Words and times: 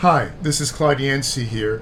Hi, 0.00 0.32
this 0.42 0.60
is 0.60 0.72
Clyde 0.72 1.00
Yancey 1.00 1.44
here, 1.44 1.76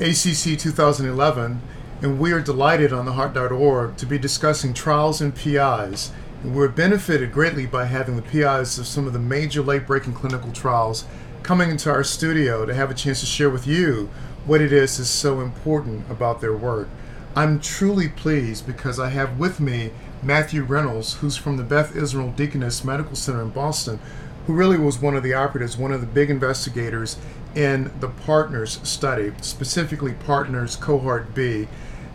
ACC 0.00 0.58
2011, 0.58 1.60
and 2.00 2.18
we 2.18 2.32
are 2.32 2.40
delighted 2.40 2.90
on 2.90 3.04
theheart.org 3.04 3.98
to 3.98 4.06
be 4.06 4.16
discussing 4.16 4.72
trials 4.72 5.20
and 5.20 5.34
PIs. 5.34 6.10
And 6.42 6.56
we're 6.56 6.70
benefited 6.70 7.32
greatly 7.32 7.66
by 7.66 7.84
having 7.84 8.16
the 8.16 8.22
PIs 8.22 8.78
of 8.78 8.86
some 8.86 9.06
of 9.06 9.12
the 9.12 9.18
major 9.18 9.60
late 9.60 9.86
breaking 9.86 10.14
clinical 10.14 10.52
trials 10.52 11.04
coming 11.42 11.68
into 11.68 11.90
our 11.90 12.02
studio 12.02 12.64
to 12.64 12.72
have 12.72 12.90
a 12.90 12.94
chance 12.94 13.20
to 13.20 13.26
share 13.26 13.50
with 13.50 13.66
you 13.66 14.08
what 14.46 14.62
it 14.62 14.72
is 14.72 14.98
is 14.98 15.10
so 15.10 15.42
important 15.42 16.10
about 16.10 16.40
their 16.40 16.56
work. 16.56 16.88
I'm 17.36 17.60
truly 17.60 18.08
pleased 18.08 18.66
because 18.66 18.98
I 18.98 19.10
have 19.10 19.38
with 19.38 19.60
me 19.60 19.90
Matthew 20.22 20.62
Reynolds, 20.62 21.16
who's 21.16 21.36
from 21.36 21.58
the 21.58 21.62
Beth 21.62 21.94
Israel 21.94 22.30
Deaconess 22.30 22.84
Medical 22.84 23.16
Center 23.16 23.42
in 23.42 23.50
Boston, 23.50 24.00
who 24.46 24.52
really 24.52 24.78
was 24.78 24.98
one 25.00 25.16
of 25.16 25.22
the 25.22 25.34
operatives, 25.34 25.76
one 25.76 25.92
of 25.92 26.00
the 26.00 26.06
big 26.06 26.30
investigators 26.30 27.16
in 27.54 27.90
the 28.00 28.08
Partners 28.08 28.80
study, 28.82 29.32
specifically 29.40 30.12
Partners 30.12 30.76
Cohort 30.76 31.34
B. 31.34 31.68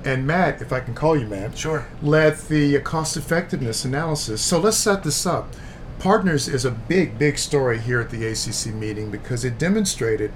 And 0.06 0.26
Matt, 0.26 0.62
if 0.62 0.72
I 0.72 0.80
can 0.80 0.94
call 0.94 1.18
you 1.18 1.28
Matt, 1.28 1.58
Sure. 1.58 1.86
led 2.02 2.38
the 2.48 2.80
cost 2.80 3.18
effectiveness 3.18 3.84
analysis. 3.84 4.42
So 4.42 4.60
let's 4.60 4.78
set 4.78 5.04
this 5.04 5.26
up. 5.26 5.54
Partners 5.98 6.48
is 6.48 6.64
a 6.64 6.72
big, 6.72 7.18
big 7.20 7.38
story 7.38 7.80
here 7.80 8.00
at 8.00 8.10
the 8.10 8.26
ACC 8.26 8.74
meeting 8.74 9.12
because 9.12 9.44
it 9.44 9.58
demonstrated 9.58 10.32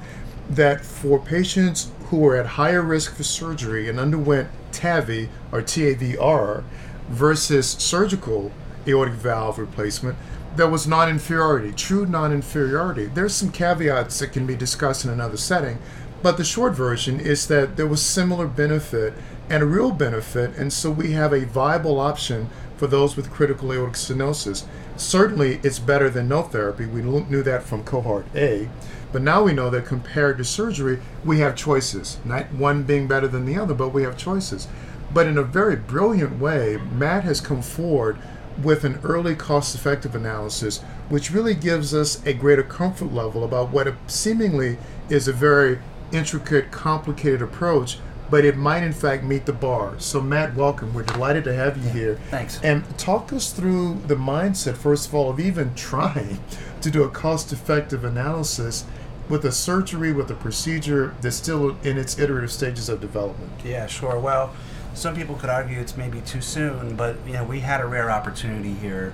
that 0.49 0.83
for 0.83 1.19
patients 1.19 1.91
who 2.09 2.17
were 2.17 2.35
at 2.35 2.45
higher 2.45 2.81
risk 2.81 3.15
for 3.15 3.23
surgery 3.23 3.87
and 3.87 3.99
underwent 3.99 4.49
TAVI 4.73 5.29
or 5.53 5.61
TAVR 5.61 6.63
versus 7.09 7.69
surgical 7.79 8.51
aortic 8.85 9.13
valve 9.13 9.57
replacement, 9.57 10.17
there 10.55 10.67
was 10.67 10.87
non 10.87 11.09
inferiority, 11.09 11.71
true 11.71 12.05
non 12.05 12.31
inferiority. 12.31 13.05
There's 13.07 13.33
some 13.33 13.51
caveats 13.51 14.19
that 14.19 14.31
can 14.33 14.45
be 14.45 14.55
discussed 14.55 15.03
in 15.03 15.11
another 15.11 15.37
setting, 15.37 15.79
but 16.21 16.37
the 16.37 16.43
short 16.43 16.73
version 16.73 17.19
is 17.19 17.47
that 17.47 17.75
there 17.75 17.87
was 17.87 18.05
similar 18.05 18.47
benefit 18.47 19.13
and 19.49 19.63
a 19.63 19.65
real 19.65 19.91
benefit, 19.91 20.55
and 20.55 20.71
so 20.71 20.89
we 20.89 21.11
have 21.11 21.33
a 21.33 21.45
viable 21.45 21.99
option 21.99 22.49
for 22.77 22.87
those 22.87 23.15
with 23.15 23.31
critical 23.31 23.73
aortic 23.73 23.95
stenosis. 23.95 24.65
Certainly, 24.95 25.59
it's 25.63 25.79
better 25.79 26.09
than 26.09 26.27
no 26.27 26.43
therapy. 26.43 26.85
We 26.85 27.01
knew 27.01 27.43
that 27.43 27.63
from 27.63 27.83
cohort 27.83 28.25
A, 28.35 28.69
but 29.11 29.21
now 29.21 29.43
we 29.43 29.53
know 29.53 29.69
that 29.69 29.85
compared 29.85 30.37
to 30.37 30.43
surgery, 30.43 30.99
we 31.25 31.39
have 31.39 31.55
choices. 31.55 32.19
Not 32.23 32.53
one 32.53 32.83
being 32.83 33.07
better 33.07 33.27
than 33.27 33.45
the 33.45 33.57
other, 33.57 33.73
but 33.73 33.89
we 33.89 34.03
have 34.03 34.17
choices. 34.17 34.67
But 35.13 35.27
in 35.27 35.37
a 35.37 35.43
very 35.43 35.75
brilliant 35.75 36.39
way, 36.39 36.77
Matt 36.77 37.23
has 37.23 37.41
come 37.41 37.61
forward 37.61 38.17
with 38.61 38.83
an 38.83 38.99
early 39.03 39.35
cost 39.35 39.75
effective 39.75 40.15
analysis, 40.15 40.81
which 41.09 41.31
really 41.31 41.55
gives 41.55 41.93
us 41.93 42.23
a 42.25 42.33
greater 42.33 42.63
comfort 42.63 43.13
level 43.13 43.43
about 43.43 43.71
what 43.71 43.93
seemingly 44.07 44.77
is 45.09 45.27
a 45.27 45.33
very 45.33 45.79
intricate, 46.11 46.71
complicated 46.71 47.41
approach, 47.41 47.97
but 48.29 48.45
it 48.45 48.55
might 48.55 48.83
in 48.83 48.93
fact 48.93 49.23
meet 49.23 49.45
the 49.45 49.53
bar. 49.53 49.95
So, 49.99 50.21
Matt, 50.21 50.55
welcome. 50.55 50.93
We're 50.93 51.03
delighted 51.03 51.43
to 51.45 51.53
have 51.53 51.77
you 51.83 51.89
here. 51.89 52.19
Thanks. 52.29 52.59
And 52.63 52.97
talk 52.97 53.33
us 53.33 53.51
through 53.51 53.99
the 54.07 54.15
mindset, 54.15 54.77
first 54.77 55.07
of 55.07 55.15
all, 55.15 55.29
of 55.29 55.39
even 55.39 55.73
trying 55.75 56.39
to 56.81 56.91
do 56.91 57.03
a 57.03 57.09
cost 57.09 57.51
effective 57.51 58.03
analysis 58.03 58.85
with 59.29 59.45
a 59.45 59.51
surgery, 59.51 60.11
with 60.11 60.29
a 60.29 60.35
procedure 60.35 61.15
that's 61.21 61.37
still 61.37 61.77
in 61.83 61.97
its 61.97 62.19
iterative 62.19 62.51
stages 62.51 62.89
of 62.89 62.99
development. 62.99 63.51
Yeah, 63.63 63.87
sure. 63.87 64.19
Well, 64.19 64.53
some 64.93 65.15
people 65.15 65.35
could 65.35 65.49
argue 65.49 65.79
it's 65.79 65.97
maybe 65.97 66.21
too 66.21 66.41
soon, 66.41 66.95
but 66.95 67.17
you 67.25 67.33
know 67.33 67.43
we 67.43 67.59
had 67.59 67.81
a 67.81 67.85
rare 67.85 68.11
opportunity 68.11 68.73
here 68.73 69.13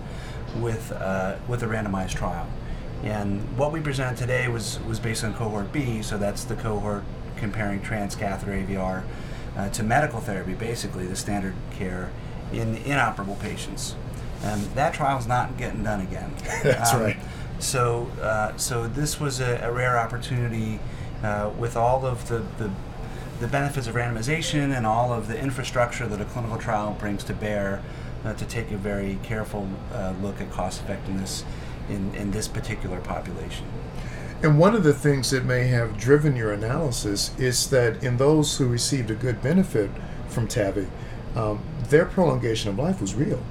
with 0.58 0.92
uh, 0.92 1.36
with 1.48 1.64
a 1.64 1.66
randomized 1.66 2.16
trial, 2.16 2.48
and 3.04 3.42
what 3.58 3.72
we 3.72 3.80
presented 3.80 4.18
today 4.18 4.48
was 4.48 4.80
was 4.82 5.00
based 5.00 5.24
on 5.24 5.34
cohort 5.34 5.72
B, 5.72 6.02
so 6.02 6.18
that's 6.18 6.44
the 6.44 6.56
cohort 6.56 7.04
comparing 7.38 7.80
transcatheter 7.82 8.68
AVR 8.68 9.04
uh, 9.58 9.70
to 9.70 9.84
medical 9.84 10.20
therapy, 10.20 10.54
basically 10.54 11.06
the 11.06 11.16
standard 11.16 11.56
care 11.72 12.12
in 12.54 12.78
inoperable 12.78 13.36
patients. 13.36 13.96
And 14.44 14.62
that 14.76 14.94
trial's 14.94 15.28
not 15.28 15.58
getting 15.58 15.84
done 15.84 16.02
again. 16.02 16.34
That's 16.64 16.94
um, 16.94 17.02
right. 17.02 17.18
So, 17.60 18.10
uh, 18.22 18.56
so 18.56 18.88
this 18.88 19.20
was 19.20 19.42
a, 19.42 19.60
a 19.64 19.72
rare 19.72 20.00
opportunity 20.00 20.80
uh, 21.24 21.52
with 21.58 21.76
all 21.76 22.06
of 22.06 22.30
the, 22.30 22.40
the 22.58 22.72
the 23.40 23.48
benefits 23.48 23.88
of 23.88 23.96
randomization 23.96 24.76
and 24.76 24.86
all 24.86 25.14
of 25.14 25.28
the 25.28 25.40
infrastructure 25.40 26.08
that 26.08 26.20
a 26.20 26.26
clinical 26.26 26.58
trial 26.58 26.96
brings 27.00 27.24
to 27.24 27.34
bear 27.34 27.82
uh, 28.26 28.34
to 28.34 28.46
take 28.46 28.70
a 28.72 28.78
very 28.78 29.18
careful 29.24 29.68
uh, 29.94 30.14
look 30.22 30.42
at 30.42 30.52
cost 30.52 30.82
effectiveness 30.82 31.46
in, 31.90 32.14
in 32.16 32.32
this 32.32 32.48
particular 32.48 33.00
population. 33.00 33.66
And 34.42 34.58
one 34.58 34.76
of 34.76 34.84
the 34.84 34.94
things 34.94 35.32
that 35.32 35.46
may 35.46 35.68
have 35.68 35.98
driven 35.98 36.36
your 36.36 36.52
analysis 36.54 37.38
is 37.38 37.70
that 37.72 38.04
in 38.04 38.18
those 38.18 38.58
who 38.58 38.68
received 38.68 39.12
a 39.12 39.16
good 39.16 39.42
benefit 39.42 39.90
from 40.28 40.48
TAVI, 40.48 40.88
um, 41.36 41.62
their 41.90 42.06
prolongation 42.06 42.70
of 42.70 42.78
life 42.78 43.02
was 43.02 43.16
real. 43.16 43.44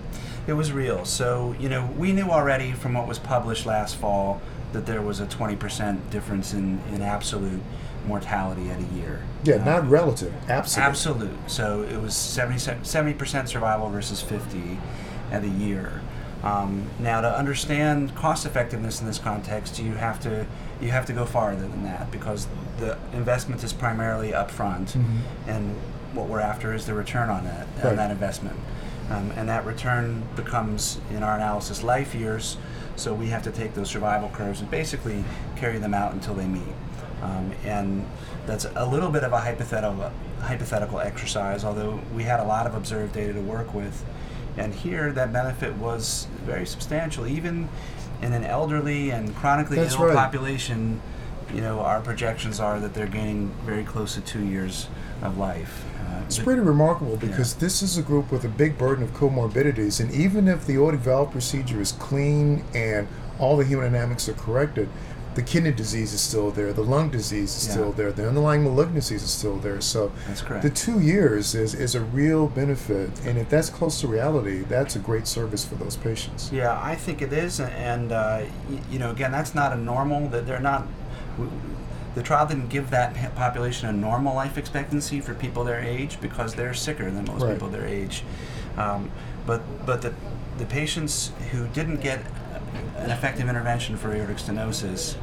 It 0.46 0.54
was 0.54 0.72
real. 0.72 1.04
So, 1.04 1.54
you 1.58 1.68
know, 1.68 1.90
we 1.98 2.12
knew 2.12 2.30
already 2.30 2.72
from 2.72 2.94
what 2.94 3.06
was 3.06 3.18
published 3.18 3.66
last 3.66 3.96
fall 3.96 4.40
that 4.72 4.86
there 4.86 5.02
was 5.02 5.20
a 5.20 5.26
20% 5.26 6.10
difference 6.10 6.52
in, 6.52 6.80
in 6.92 7.02
absolute 7.02 7.60
mortality 8.06 8.70
at 8.70 8.80
a 8.80 8.94
year. 8.94 9.22
Yeah, 9.44 9.56
uh, 9.56 9.64
not 9.64 9.88
relative, 9.88 10.34
absolute. 10.48 10.84
Absolute. 10.84 11.50
So 11.50 11.82
it 11.82 12.00
was 12.00 12.14
70 12.14 13.14
percent 13.14 13.48
survival 13.48 13.88
versus 13.90 14.20
50 14.22 14.78
at 15.30 15.44
a 15.44 15.48
year. 15.48 16.00
Um, 16.42 16.88
now, 16.98 17.20
to 17.20 17.36
understand 17.36 18.14
cost 18.14 18.46
effectiveness 18.46 19.00
in 19.00 19.06
this 19.06 19.18
context, 19.18 19.78
you 19.78 19.92
have 19.92 20.20
to 20.20 20.46
you 20.80 20.90
have 20.90 21.06
to 21.06 21.12
go 21.12 21.26
farther 21.26 21.66
than 21.66 21.82
that 21.82 22.10
because 22.10 22.46
the 22.78 22.96
investment 23.12 23.64
is 23.64 23.72
primarily 23.72 24.30
upfront, 24.30 24.92
mm-hmm. 24.92 25.18
and 25.48 25.74
what 26.12 26.28
we're 26.28 26.40
after 26.40 26.72
is 26.72 26.86
the 26.86 26.94
return 26.94 27.28
on 27.28 27.44
that 27.44 27.66
right. 27.78 27.86
on 27.86 27.96
that 27.96 28.10
investment, 28.10 28.56
um, 29.10 29.32
and 29.32 29.48
that 29.48 29.66
return 29.66 30.22
becomes 30.36 31.00
in 31.10 31.22
our 31.22 31.34
analysis 31.34 31.82
life 31.82 32.14
years. 32.14 32.56
So 32.98 33.14
we 33.14 33.26
have 33.28 33.42
to 33.44 33.50
take 33.50 33.74
those 33.74 33.88
survival 33.88 34.28
curves 34.30 34.60
and 34.60 34.70
basically 34.70 35.24
carry 35.56 35.78
them 35.78 35.94
out 35.94 36.12
until 36.12 36.34
they 36.34 36.46
meet. 36.46 36.74
Um, 37.22 37.52
and 37.64 38.06
that's 38.46 38.66
a 38.74 38.86
little 38.86 39.10
bit 39.10 39.24
of 39.24 39.32
a 39.32 39.40
hypothetical 39.40 40.12
hypothetical 40.40 41.00
exercise, 41.00 41.64
although 41.64 42.00
we 42.14 42.22
had 42.22 42.38
a 42.38 42.44
lot 42.44 42.66
of 42.66 42.74
observed 42.74 43.12
data 43.12 43.32
to 43.32 43.40
work 43.40 43.74
with. 43.74 44.04
And 44.56 44.74
here, 44.74 45.12
that 45.12 45.32
benefit 45.32 45.74
was 45.74 46.26
very 46.44 46.66
substantial, 46.66 47.26
even 47.26 47.68
in 48.22 48.32
an 48.32 48.44
elderly 48.44 49.10
and 49.10 49.34
chronically 49.36 49.76
that's 49.76 49.94
ill 49.94 50.06
right. 50.06 50.16
population. 50.16 51.00
You 51.52 51.60
know, 51.60 51.80
our 51.80 52.00
projections 52.00 52.60
are 52.60 52.78
that 52.80 52.94
they're 52.94 53.06
gaining 53.06 53.54
very 53.64 53.84
close 53.84 54.14
to 54.14 54.20
two 54.20 54.44
years 54.44 54.88
of 55.22 55.38
life. 55.38 55.84
It's 56.26 56.38
pretty 56.38 56.60
remarkable 56.60 57.16
because 57.16 57.54
yeah. 57.54 57.60
this 57.60 57.82
is 57.82 57.98
a 57.98 58.02
group 58.02 58.30
with 58.30 58.44
a 58.44 58.48
big 58.48 58.78
burden 58.78 59.04
of 59.04 59.10
comorbidities, 59.10 60.00
and 60.00 60.10
even 60.12 60.48
if 60.48 60.66
the 60.66 60.74
aortic 60.74 61.00
valve 61.00 61.30
procedure 61.30 61.80
is 61.80 61.92
clean 61.92 62.64
and 62.74 63.08
all 63.38 63.56
the 63.56 63.64
hemodynamics 63.64 64.28
are 64.28 64.34
corrected, 64.34 64.88
the 65.34 65.42
kidney 65.42 65.70
disease 65.70 66.12
is 66.12 66.20
still 66.20 66.50
there, 66.50 66.72
the 66.72 66.82
lung 66.82 67.10
disease 67.10 67.56
is 67.56 67.66
yeah. 67.66 67.72
still 67.72 67.92
there, 67.92 68.10
the 68.10 68.26
underlying 68.26 68.64
malignancies 68.64 69.22
is 69.22 69.30
still 69.30 69.56
there. 69.58 69.80
So. 69.80 70.10
The 70.62 70.70
two 70.70 70.98
years 70.98 71.54
is, 71.54 71.74
is 71.74 71.94
a 71.94 72.00
real 72.00 72.48
benefit, 72.48 73.10
and 73.24 73.38
if 73.38 73.48
that's 73.48 73.70
close 73.70 74.00
to 74.00 74.08
reality, 74.08 74.62
that's 74.62 74.96
a 74.96 74.98
great 74.98 75.28
service 75.28 75.64
for 75.64 75.76
those 75.76 75.96
patients. 75.96 76.50
Yeah, 76.52 76.80
I 76.82 76.96
think 76.96 77.22
it 77.22 77.32
is, 77.32 77.60
and 77.60 78.10
uh, 78.10 78.46
you 78.90 78.98
know, 78.98 79.12
again, 79.12 79.30
that's 79.30 79.54
not 79.54 79.72
a 79.72 79.76
normal. 79.76 80.28
That 80.28 80.46
they're 80.46 80.58
not. 80.58 80.86
The 82.18 82.24
trial 82.24 82.48
didn't 82.48 82.66
give 82.66 82.90
that 82.90 83.14
population 83.36 83.88
a 83.88 83.92
normal 83.92 84.34
life 84.34 84.58
expectancy 84.58 85.20
for 85.20 85.34
people 85.34 85.62
their 85.62 85.78
age 85.78 86.20
because 86.20 86.52
they're 86.52 86.74
sicker 86.74 87.08
than 87.12 87.24
most 87.26 87.44
right. 87.44 87.52
people 87.52 87.68
their 87.68 87.86
age. 87.86 88.24
Um, 88.76 89.12
but 89.46 89.62
but 89.86 90.02
the 90.02 90.12
the 90.58 90.66
patients 90.66 91.30
who 91.52 91.68
didn't 91.68 92.00
get 92.00 92.18
an 92.96 93.12
effective 93.12 93.48
intervention 93.48 93.96
for 93.96 94.12
aortic 94.12 94.38
stenosis 94.38 95.16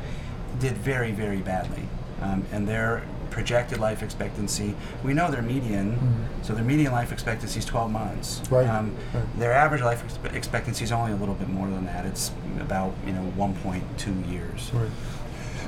did 0.59 0.77
very, 0.77 1.11
very 1.11 1.41
badly. 1.41 1.83
Um, 2.21 2.45
and 2.53 2.65
their 2.65 3.03
projected 3.29 3.79
life 3.79 4.01
expectancy, 4.01 4.73
we 5.03 5.13
know 5.13 5.29
their 5.29 5.41
median, 5.41 5.97
mm-hmm. 5.97 6.43
so 6.43 6.53
their 6.53 6.63
median 6.63 6.93
life 6.93 7.11
expectancy 7.11 7.59
is 7.59 7.65
12 7.65 7.91
months. 7.91 8.41
Right. 8.49 8.69
Um, 8.69 8.95
right. 9.13 9.39
Their 9.39 9.51
average 9.51 9.81
life 9.81 10.01
expectancy 10.33 10.85
is 10.85 10.93
only 10.93 11.11
a 11.11 11.17
little 11.17 11.35
bit 11.35 11.49
more 11.49 11.67
than 11.67 11.85
that. 11.87 12.05
It's 12.05 12.31
about, 12.61 12.93
you 13.05 13.11
know, 13.11 13.33
1.2 13.35 14.31
years. 14.31 14.71
Right. 14.73 14.89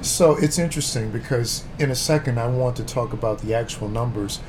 So 0.01 0.35
it's 0.35 0.59
interesting 0.59 1.11
because 1.11 1.63
in 1.79 1.89
a 1.89 1.95
second 1.95 2.39
I 2.39 2.47
want 2.47 2.75
to 2.77 2.83
talk 2.83 3.13
about 3.13 3.39
the 3.39 3.53
actual 3.53 3.89
numbers, 3.89 4.39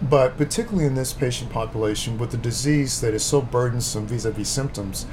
but 0.00 0.36
particularly 0.36 0.86
in 0.86 0.94
this 0.94 1.12
patient 1.12 1.50
population 1.50 2.18
with 2.18 2.32
a 2.34 2.36
disease 2.36 3.00
that 3.00 3.12
is 3.12 3.24
so 3.24 3.42
burdensome 3.42 4.06
vis 4.06 4.24
a 4.24 4.30
vis 4.30 4.48
symptoms, 4.48 5.06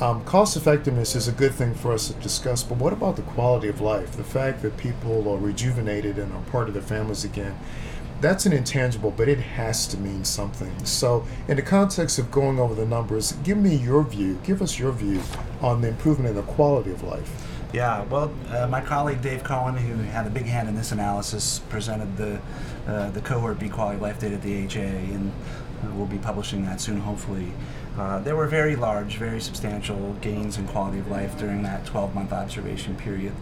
um, 0.00 0.24
cost 0.24 0.56
effectiveness 0.56 1.14
is 1.14 1.28
a 1.28 1.32
good 1.32 1.54
thing 1.54 1.74
for 1.74 1.92
us 1.92 2.08
to 2.08 2.14
discuss, 2.14 2.62
but 2.62 2.78
what 2.78 2.92
about 2.92 3.16
the 3.16 3.22
quality 3.22 3.68
of 3.68 3.80
life? 3.80 4.12
The 4.16 4.24
fact 4.24 4.62
that 4.62 4.76
people 4.76 5.28
are 5.28 5.38
rejuvenated 5.38 6.18
and 6.18 6.32
are 6.32 6.42
part 6.50 6.68
of 6.68 6.74
their 6.74 6.82
families 6.82 7.24
again. 7.24 7.56
That's 8.20 8.46
an 8.46 8.52
intangible, 8.52 9.10
but 9.10 9.28
it 9.28 9.38
has 9.38 9.86
to 9.88 9.98
mean 9.98 10.24
something. 10.24 10.72
So, 10.84 11.26
in 11.48 11.56
the 11.56 11.62
context 11.62 12.18
of 12.18 12.30
going 12.30 12.58
over 12.58 12.74
the 12.74 12.86
numbers, 12.86 13.32
give 13.44 13.58
me 13.58 13.74
your 13.74 14.04
view, 14.04 14.40
give 14.44 14.62
us 14.62 14.78
your 14.78 14.92
view 14.92 15.20
on 15.60 15.80
the 15.80 15.88
improvement 15.88 16.30
in 16.30 16.36
the 16.36 16.42
quality 16.42 16.92
of 16.92 17.02
life. 17.02 17.51
Yeah, 17.72 18.04
well, 18.04 18.30
uh, 18.50 18.66
my 18.66 18.82
colleague 18.82 19.22
Dave 19.22 19.44
Cohen, 19.44 19.76
who 19.78 19.94
had 20.02 20.26
a 20.26 20.30
big 20.30 20.44
hand 20.44 20.68
in 20.68 20.76
this 20.76 20.92
analysis, 20.92 21.60
presented 21.70 22.18
the 22.18 22.38
uh, 22.86 23.10
the 23.10 23.20
cohort 23.22 23.58
B 23.58 23.70
quality 23.70 23.98
life 23.98 24.18
data 24.18 24.34
at 24.34 24.42
the 24.42 24.66
AHA, 24.66 24.80
and 24.80 25.32
uh, 25.82 25.94
we'll 25.94 26.06
be 26.06 26.18
publishing 26.18 26.64
that 26.66 26.80
soon, 26.82 27.00
hopefully. 27.00 27.52
Uh, 27.96 28.18
there 28.18 28.36
were 28.36 28.46
very 28.46 28.76
large, 28.76 29.16
very 29.16 29.40
substantial 29.40 30.14
gains 30.20 30.58
in 30.58 30.66
quality 30.66 30.98
of 30.98 31.08
life 31.08 31.38
during 31.38 31.62
that 31.62 31.84
12-month 31.84 32.32
observation 32.32 32.96
period. 32.96 33.32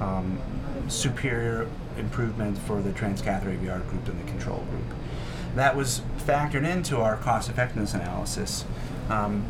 Um, 0.00 0.40
superior 0.88 1.68
improvement 1.98 2.58
for 2.58 2.80
the 2.80 2.90
transcatheter 2.90 3.58
AVR 3.58 3.88
group 3.88 4.04
than 4.04 4.18
the 4.18 4.30
control 4.30 4.64
group. 4.70 4.98
That 5.54 5.76
was 5.76 6.02
factored 6.18 6.68
into 6.68 6.98
our 6.98 7.16
cost 7.16 7.50
effectiveness 7.50 7.94
analysis. 7.94 8.64
Um, 9.08 9.44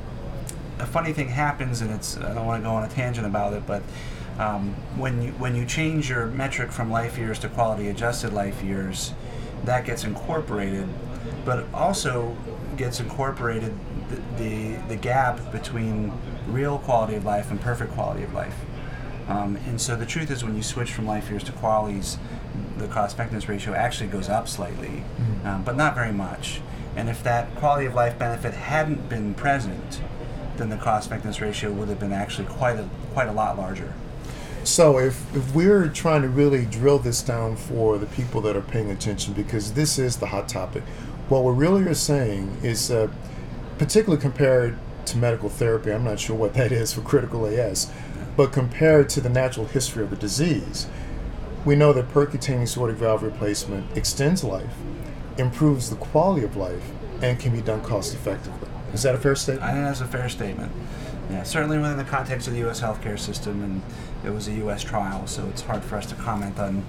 a 0.78 0.86
funny 0.86 1.12
thing 1.12 1.28
happens, 1.28 1.80
and 1.80 1.90
it's 1.90 2.16
I 2.18 2.34
don't 2.34 2.46
want 2.46 2.62
to 2.62 2.68
go 2.68 2.74
on 2.74 2.84
a 2.84 2.88
tangent 2.88 3.26
about 3.26 3.52
it, 3.54 3.66
but 3.66 3.82
um, 4.38 4.74
when 4.96 5.22
you 5.22 5.30
when 5.32 5.54
you 5.54 5.64
change 5.64 6.10
your 6.10 6.26
metric 6.26 6.70
from 6.70 6.90
life 6.90 7.16
years 7.16 7.38
to 7.40 7.48
quality 7.48 7.88
adjusted 7.88 8.32
life 8.32 8.62
years, 8.62 9.14
that 9.64 9.84
gets 9.84 10.04
incorporated, 10.04 10.88
but 11.44 11.66
also 11.72 12.36
gets 12.76 13.00
incorporated 13.00 13.74
the, 14.08 14.42
the, 14.42 14.76
the 14.88 14.96
gap 14.96 15.50
between 15.50 16.12
real 16.46 16.78
quality 16.78 17.14
of 17.14 17.24
life 17.24 17.50
and 17.50 17.60
perfect 17.60 17.92
quality 17.92 18.22
of 18.22 18.34
life. 18.34 18.56
Um, 19.28 19.56
and 19.66 19.80
so 19.80 19.96
the 19.96 20.06
truth 20.06 20.30
is, 20.30 20.44
when 20.44 20.54
you 20.54 20.62
switch 20.62 20.92
from 20.92 21.06
life 21.06 21.30
years 21.30 21.42
to 21.44 21.52
QALYs, 21.52 22.18
the 22.78 22.86
cost 22.86 23.14
effectiveness 23.14 23.48
ratio 23.48 23.74
actually 23.74 24.08
goes 24.08 24.28
up 24.28 24.46
slightly, 24.46 25.02
mm-hmm. 25.18 25.46
um, 25.46 25.64
but 25.64 25.76
not 25.76 25.94
very 25.94 26.12
much. 26.12 26.60
And 26.94 27.08
if 27.08 27.22
that 27.24 27.54
quality 27.56 27.86
of 27.86 27.94
life 27.94 28.18
benefit 28.18 28.54
hadn't 28.54 29.08
been 29.08 29.34
present, 29.34 30.00
then 30.56 30.68
the 30.70 30.76
cost 30.76 31.08
effectiveness 31.08 31.40
ratio 31.40 31.72
would 31.72 31.88
have 31.88 31.98
been 31.98 32.12
actually 32.12 32.46
quite 32.46 32.78
a 32.78 32.88
quite 33.12 33.28
a 33.28 33.32
lot 33.32 33.58
larger. 33.58 33.92
So 34.66 34.98
if, 34.98 35.36
if 35.36 35.54
we're 35.54 35.86
trying 35.86 36.22
to 36.22 36.28
really 36.28 36.64
drill 36.64 36.98
this 36.98 37.22
down 37.22 37.54
for 37.54 37.98
the 37.98 38.06
people 38.06 38.40
that 38.40 38.56
are 38.56 38.60
paying 38.60 38.90
attention, 38.90 39.32
because 39.32 39.74
this 39.74 39.96
is 39.96 40.16
the 40.16 40.26
hot 40.26 40.48
topic, 40.48 40.82
what 41.28 41.44
we 41.44 41.52
really 41.52 41.84
are 41.84 41.94
saying 41.94 42.58
is, 42.64 42.90
uh, 42.90 43.08
particularly 43.78 44.20
compared 44.20 44.76
to 45.06 45.18
medical 45.18 45.48
therapy, 45.48 45.92
I'm 45.92 46.02
not 46.02 46.18
sure 46.18 46.34
what 46.34 46.54
that 46.54 46.72
is 46.72 46.92
for 46.92 47.00
critical 47.02 47.46
AS, 47.46 47.92
but 48.36 48.52
compared 48.52 49.08
to 49.10 49.20
the 49.20 49.28
natural 49.28 49.66
history 49.66 50.02
of 50.02 50.10
the 50.10 50.16
disease, 50.16 50.88
we 51.64 51.76
know 51.76 51.92
that 51.92 52.08
percutaneous 52.08 52.76
aortic 52.76 52.96
valve 52.96 53.22
replacement 53.22 53.96
extends 53.96 54.42
life, 54.42 54.74
improves 55.38 55.90
the 55.90 55.96
quality 55.96 56.44
of 56.44 56.56
life, 56.56 56.90
and 57.22 57.38
can 57.38 57.52
be 57.52 57.60
done 57.62 57.82
cost 57.82 58.14
effectively. 58.14 58.65
Is 58.96 59.02
that 59.02 59.14
a 59.14 59.18
fair 59.18 59.36
statement? 59.36 59.62
I 59.62 59.72
think 59.74 59.84
that's 59.84 60.00
a 60.00 60.06
fair 60.06 60.26
statement. 60.30 60.72
Yeah, 61.28 61.42
certainly 61.42 61.76
within 61.76 61.98
the 61.98 62.04
context 62.04 62.48
of 62.48 62.54
the 62.54 62.60
U.S. 62.60 62.80
healthcare 62.80 63.18
system, 63.18 63.62
and 63.62 63.82
it 64.24 64.30
was 64.30 64.48
a 64.48 64.52
U.S. 64.52 64.82
trial, 64.82 65.26
so 65.26 65.46
it's 65.48 65.60
hard 65.60 65.84
for 65.84 65.96
us 65.96 66.06
to 66.06 66.14
comment 66.14 66.58
on 66.58 66.82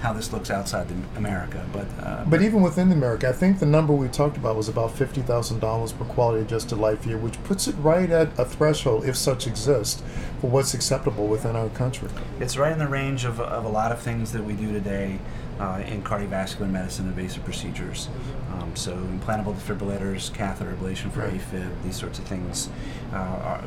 how 0.00 0.12
this 0.12 0.30
looks 0.30 0.50
outside 0.50 0.90
of 0.90 1.16
America. 1.16 1.66
But 1.72 1.86
uh, 2.02 2.24
but 2.26 2.42
even 2.42 2.60
within 2.60 2.92
America, 2.92 3.30
I 3.30 3.32
think 3.32 3.60
the 3.60 3.66
number 3.66 3.94
we 3.94 4.08
talked 4.08 4.36
about 4.36 4.56
was 4.56 4.68
about 4.68 4.92
fifty 4.92 5.22
thousand 5.22 5.60
dollars 5.60 5.92
per 5.92 6.04
quality 6.04 6.42
adjusted 6.42 6.76
life 6.76 7.06
year, 7.06 7.16
which 7.16 7.42
puts 7.44 7.66
it 7.66 7.76
right 7.76 8.10
at 8.10 8.38
a 8.38 8.44
threshold, 8.44 9.06
if 9.06 9.16
such 9.16 9.46
exists, 9.46 10.02
for 10.42 10.50
what's 10.50 10.74
acceptable 10.74 11.28
within 11.28 11.56
our 11.56 11.70
country. 11.70 12.10
It's 12.40 12.58
right 12.58 12.72
in 12.72 12.78
the 12.78 12.88
range 12.88 13.24
of, 13.24 13.40
of 13.40 13.64
a 13.64 13.70
lot 13.70 13.90
of 13.90 14.02
things 14.02 14.32
that 14.32 14.44
we 14.44 14.52
do 14.52 14.70
today 14.70 15.18
uh, 15.58 15.82
in 15.86 16.02
cardiovascular 16.02 16.70
medicine 16.70 17.06
invasive 17.06 17.44
procedures. 17.44 18.08
Um, 18.52 18.74
so 18.74 18.94
implantable 18.96 19.54
defibrillators, 19.54 20.32
catheter 20.32 20.72
ablation 20.72 21.10
for 21.10 21.20
right. 21.20 21.34
AFib, 21.34 21.70
these 21.82 21.96
sorts 21.96 22.18
of 22.18 22.24
things. 22.26 22.68
Uh, 23.12 23.16
are, 23.16 23.64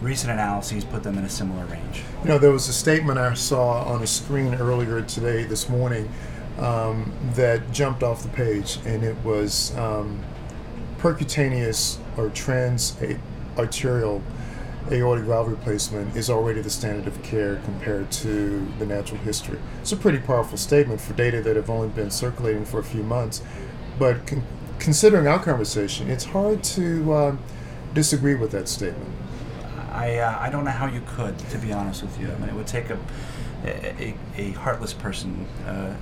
recent 0.00 0.30
analyses 0.30 0.84
put 0.84 1.02
them 1.02 1.18
in 1.18 1.24
a 1.24 1.28
similar 1.28 1.64
range. 1.66 2.02
You 2.22 2.28
know, 2.28 2.38
there 2.38 2.52
was 2.52 2.68
a 2.68 2.72
statement 2.72 3.18
I 3.18 3.34
saw 3.34 3.82
on 3.84 4.02
a 4.02 4.06
screen 4.06 4.54
earlier 4.54 5.02
today, 5.02 5.44
this 5.44 5.68
morning, 5.68 6.08
um, 6.58 7.12
that 7.34 7.70
jumped 7.72 8.02
off 8.02 8.22
the 8.22 8.28
page, 8.28 8.78
and 8.84 9.02
it 9.02 9.16
was 9.24 9.76
um, 9.76 10.22
percutaneous 10.98 11.98
or 12.16 12.30
trans 12.30 12.96
arterial 13.56 14.22
aortic 14.92 15.24
valve 15.24 15.48
replacement 15.48 16.16
is 16.16 16.30
already 16.30 16.60
the 16.60 16.70
standard 16.70 17.06
of 17.06 17.22
care 17.22 17.56
compared 17.64 18.10
to 18.10 18.66
the 18.78 18.86
natural 18.86 19.20
history. 19.20 19.58
It's 19.80 19.92
a 19.92 19.96
pretty 19.96 20.18
powerful 20.18 20.58
statement 20.58 21.00
for 21.00 21.12
data 21.14 21.42
that 21.42 21.56
have 21.56 21.70
only 21.70 21.88
been 21.88 22.10
circulating 22.10 22.64
for 22.64 22.80
a 22.80 22.84
few 22.84 23.02
months, 23.02 23.42
but 23.98 24.26
con- 24.26 24.44
considering 24.78 25.26
our 25.26 25.38
conversation, 25.38 26.10
it's 26.10 26.24
hard 26.24 26.62
to 26.62 27.12
uh, 27.12 27.36
disagree 27.94 28.34
with 28.34 28.50
that 28.52 28.68
statement. 28.68 29.10
I, 29.90 30.18
uh, 30.18 30.38
I 30.38 30.50
don't 30.50 30.64
know 30.64 30.70
how 30.70 30.86
you 30.86 31.02
could, 31.06 31.38
to 31.38 31.58
be 31.58 31.72
honest 31.72 32.02
with 32.02 32.20
you. 32.20 32.30
I 32.30 32.38
mean, 32.38 32.48
it 32.50 32.54
would 32.54 32.66
take 32.66 32.90
a, 32.90 32.98
a, 33.64 34.14
a 34.36 34.50
heartless 34.52 34.94
person, 34.94 35.46
uh, 35.66 35.94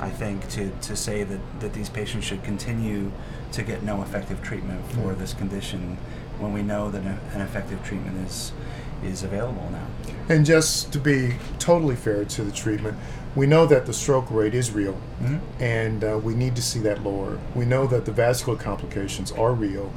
I 0.00 0.08
think, 0.10 0.48
to, 0.50 0.70
to 0.70 0.96
say 0.96 1.22
that, 1.22 1.40
that 1.60 1.74
these 1.74 1.88
patients 1.88 2.24
should 2.24 2.42
continue 2.42 3.12
to 3.52 3.62
get 3.62 3.82
no 3.82 4.02
effective 4.02 4.42
treatment 4.42 4.84
for 4.92 5.12
mm. 5.12 5.18
this 5.18 5.34
condition 5.34 5.98
when 6.38 6.52
we 6.52 6.62
know 6.62 6.90
that 6.90 7.02
an 7.02 7.40
effective 7.40 7.82
treatment 7.84 8.26
is 8.26 8.52
is 9.04 9.24
available 9.24 9.68
now. 9.70 9.86
And 10.28 10.46
just 10.46 10.92
to 10.92 10.98
be 10.98 11.34
totally 11.58 11.96
fair 11.96 12.24
to 12.24 12.44
the 12.44 12.52
treatment, 12.52 12.96
we 13.34 13.46
know 13.46 13.66
that 13.66 13.86
the 13.86 13.92
stroke 13.92 14.30
rate 14.30 14.54
is 14.54 14.70
real, 14.70 14.92
mm-hmm. 15.20 15.38
and 15.62 16.04
uh, 16.04 16.20
we 16.22 16.34
need 16.34 16.54
to 16.56 16.62
see 16.62 16.78
that 16.80 17.02
lower. 17.02 17.38
We 17.54 17.64
know 17.64 17.86
that 17.86 18.04
the 18.04 18.12
vascular 18.12 18.58
complications 18.58 19.32
are 19.32 19.52
real, 19.52 19.92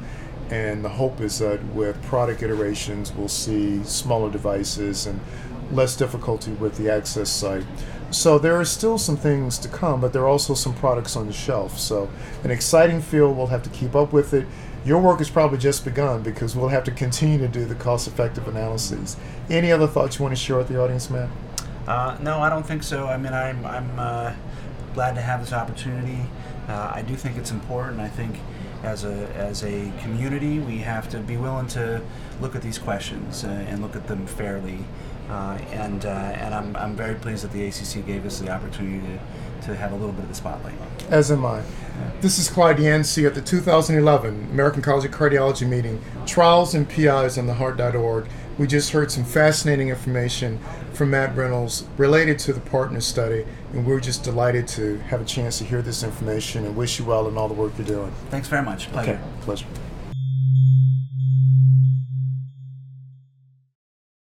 and 0.50 0.84
the 0.84 0.88
hope 0.88 1.20
is 1.20 1.38
that 1.38 1.62
with 1.66 2.02
product 2.04 2.42
iterations, 2.42 3.12
we'll 3.12 3.28
see 3.28 3.82
smaller 3.84 4.30
devices 4.30 5.06
and 5.06 5.20
less 5.70 5.96
difficulty 5.96 6.52
with 6.52 6.76
the 6.76 6.90
access 6.90 7.28
site. 7.28 7.64
So 8.10 8.38
there 8.38 8.58
are 8.58 8.64
still 8.64 8.98
some 8.98 9.16
things 9.16 9.58
to 9.58 9.68
come, 9.68 10.00
but 10.00 10.12
there 10.12 10.22
are 10.22 10.28
also 10.28 10.54
some 10.54 10.74
products 10.74 11.16
on 11.16 11.26
the 11.26 11.32
shelf. 11.32 11.78
So 11.78 12.08
an 12.44 12.50
exciting 12.50 13.00
field. 13.00 13.36
We'll 13.36 13.48
have 13.48 13.62
to 13.64 13.70
keep 13.70 13.94
up 13.94 14.12
with 14.12 14.32
it 14.32 14.46
your 14.86 15.00
work 15.00 15.18
has 15.18 15.28
probably 15.28 15.58
just 15.58 15.84
begun 15.84 16.22
because 16.22 16.54
we'll 16.54 16.68
have 16.68 16.84
to 16.84 16.92
continue 16.92 17.38
to 17.38 17.48
do 17.48 17.64
the 17.64 17.74
cost 17.74 18.06
effective 18.06 18.46
analyses. 18.46 19.16
Any 19.50 19.72
other 19.72 19.88
thoughts 19.88 20.18
you 20.18 20.22
want 20.22 20.36
to 20.36 20.40
share 20.40 20.56
with 20.56 20.68
the 20.68 20.80
audience, 20.80 21.10
Matt? 21.10 21.28
Uh, 21.88 22.16
no, 22.20 22.38
I 22.38 22.48
don't 22.48 22.64
think 22.64 22.84
so. 22.84 23.06
I 23.06 23.16
mean, 23.16 23.32
I'm, 23.32 23.66
I'm 23.66 23.98
uh, 23.98 24.32
glad 24.94 25.16
to 25.16 25.20
have 25.20 25.40
this 25.40 25.52
opportunity. 25.52 26.20
Uh, 26.68 26.92
I 26.94 27.02
do 27.02 27.16
think 27.16 27.36
it's 27.36 27.50
important. 27.50 28.00
I 28.00 28.08
think 28.08 28.38
as 28.84 29.04
a, 29.04 29.28
as 29.34 29.64
a 29.64 29.92
community, 30.02 30.60
we 30.60 30.78
have 30.78 31.08
to 31.10 31.18
be 31.18 31.36
willing 31.36 31.66
to 31.68 32.00
look 32.40 32.54
at 32.54 32.62
these 32.62 32.78
questions 32.78 33.44
uh, 33.44 33.48
and 33.48 33.82
look 33.82 33.96
at 33.96 34.06
them 34.06 34.24
fairly. 34.24 34.84
Uh, 35.28 35.58
and 35.72 36.06
uh, 36.06 36.08
and 36.08 36.54
I'm, 36.54 36.76
I'm 36.76 36.94
very 36.94 37.14
pleased 37.14 37.44
that 37.44 37.52
the 37.52 37.66
ACC 37.66 38.06
gave 38.06 38.24
us 38.24 38.38
the 38.38 38.50
opportunity 38.50 39.04
to, 39.06 39.66
to 39.66 39.76
have 39.76 39.92
a 39.92 39.96
little 39.96 40.12
bit 40.12 40.22
of 40.22 40.28
the 40.28 40.34
spotlight. 40.34 40.74
As 41.10 41.30
am 41.32 41.44
I. 41.44 41.62
This 42.20 42.38
is 42.38 42.48
Clyde 42.48 42.78
Yancey 42.78 43.26
at 43.26 43.34
the 43.34 43.40
2011 43.40 44.48
American 44.50 44.82
College 44.82 45.04
of 45.04 45.10
Cardiology 45.10 45.66
meeting, 45.68 46.00
Trials 46.26 46.74
and 46.74 46.88
PIs 46.88 47.38
on 47.38 47.46
the 47.46 47.54
Heart.org. 47.54 48.26
We 48.58 48.66
just 48.66 48.92
heard 48.92 49.10
some 49.10 49.24
fascinating 49.24 49.88
information 49.88 50.58
from 50.94 51.10
Matt 51.10 51.36
Reynolds 51.36 51.84
related 51.98 52.38
to 52.40 52.52
the 52.52 52.60
partner 52.60 53.00
study, 53.00 53.44
and 53.72 53.86
we're 53.86 54.00
just 54.00 54.24
delighted 54.24 54.66
to 54.68 54.98
have 55.00 55.20
a 55.20 55.24
chance 55.26 55.58
to 55.58 55.64
hear 55.64 55.82
this 55.82 56.02
information 56.02 56.64
and 56.64 56.74
wish 56.74 56.98
you 56.98 57.04
well 57.04 57.28
in 57.28 57.36
all 57.36 57.48
the 57.48 57.54
work 57.54 57.72
you're 57.76 57.86
doing. 57.86 58.12
Thanks 58.30 58.48
very 58.48 58.62
much. 58.62 58.90
Pleasure. 58.92 59.12
Okay. 59.12 59.20
Pleasure. 59.42 59.66